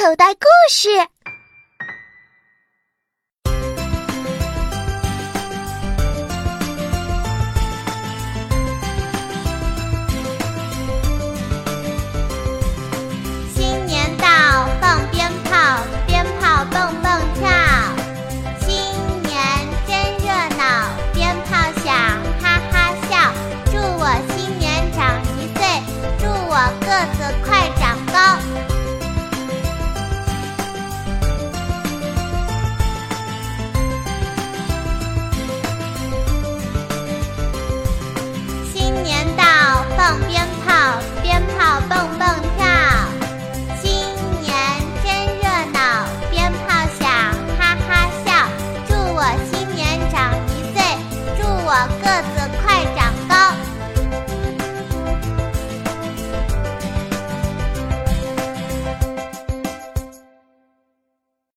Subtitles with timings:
[0.00, 0.88] 口袋故事。
[51.80, 51.94] 小个
[52.34, 52.39] 子